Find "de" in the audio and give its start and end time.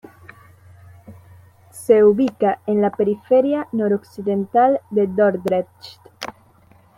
4.89-5.05